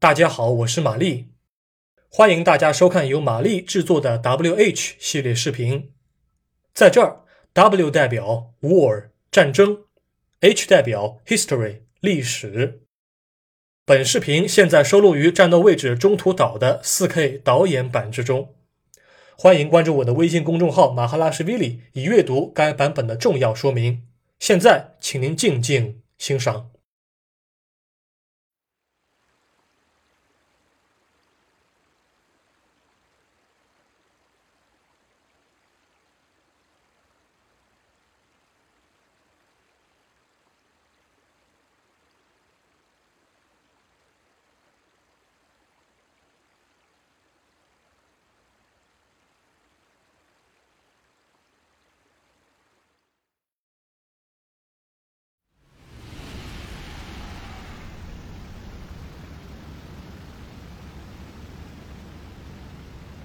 [0.00, 1.26] 大家好，我是玛丽，
[2.08, 5.92] 欢迎大家收看由玛丽制作的 WH 系列视频。
[6.72, 9.84] 在这儿，W 代表 War 战争
[10.40, 12.80] ，H 代表 History 历史。
[13.84, 18.54] 本视频现在收录于战斗位置中途岛的 4K 导演版之中。
[19.36, 24.06] 欢迎关注我的微信公众号马哈拉什 v 里，以阅读该版本的重要说明。
[24.38, 26.70] 现在，请您静静欣赏。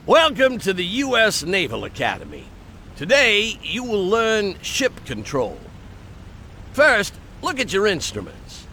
[0.07, 1.41] Welcome to the U.S.
[1.41, 2.43] Naval Academy.
[2.95, 5.57] Today, you will learn ship control.
[6.73, 8.67] First, look at your instruments.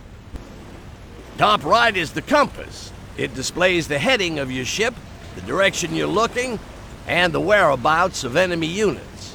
[1.39, 2.93] Top right is the compass.
[3.17, 4.93] It displays the heading of your ship,
[5.35, 6.61] the direction you're looking,
[7.07, 9.35] and the whereabouts of enemy units.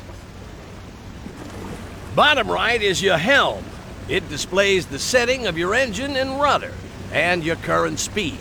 [2.14, 3.66] Bottom right is your helm.
[4.08, 6.76] It displays the setting of your engine and rudder,
[7.12, 8.38] and your current speed.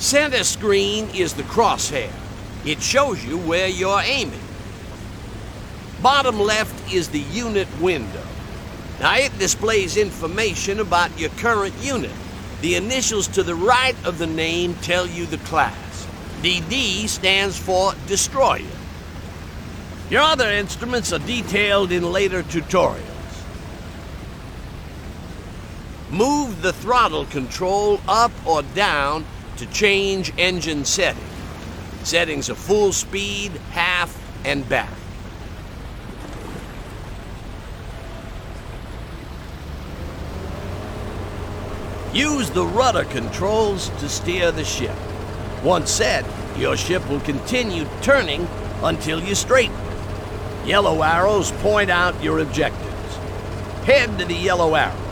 [0.00, 2.10] Center screen is the crosshair.
[2.64, 4.40] It shows you where you're aiming.
[6.00, 8.24] Bottom left is the unit window.
[8.98, 12.14] Now it displays information about your current unit.
[12.62, 16.06] The initials to the right of the name tell you the class.
[16.40, 18.64] DD stands for Destroyer.
[20.08, 23.04] Your other instruments are detailed in later tutorials.
[26.10, 29.26] Move the throttle control up or down
[29.60, 31.22] to change engine setting.
[32.02, 34.90] Settings are full speed, half, and back.
[42.14, 44.96] Use the rudder controls to steer the ship.
[45.62, 46.24] Once set,
[46.56, 48.48] your ship will continue turning
[48.82, 49.76] until you straighten.
[50.64, 53.16] Yellow arrows point out your objectives.
[53.84, 55.09] Head to the yellow arrow.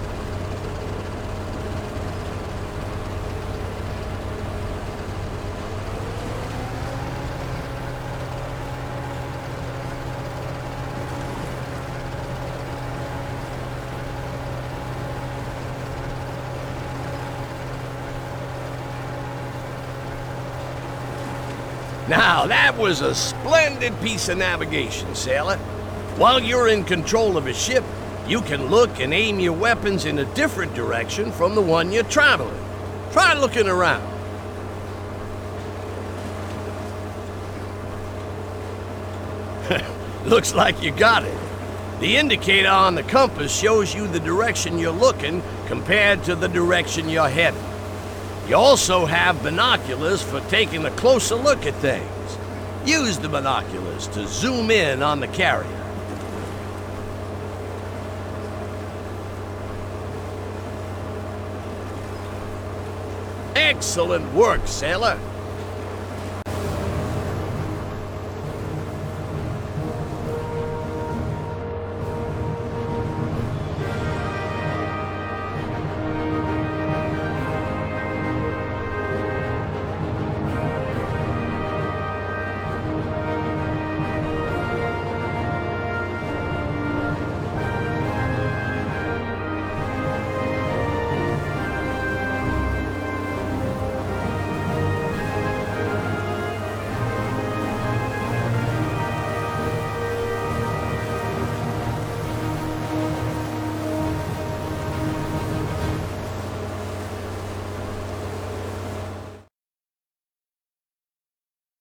[22.08, 25.58] Now, that was a splendid piece of navigation, sailor.
[26.16, 27.84] While you're in control of a ship,
[28.26, 32.04] you can look and aim your weapons in a different direction from the one you're
[32.04, 32.64] traveling.
[33.12, 34.02] Try looking around.
[40.24, 41.38] Looks like you got it.
[42.00, 47.10] The indicator on the compass shows you the direction you're looking compared to the direction
[47.10, 47.60] you're headed.
[48.48, 52.38] You also have binoculars for taking a closer look at things.
[52.86, 55.68] Use the binoculars to zoom in on the carrier.
[63.54, 65.20] Excellent work, sailor.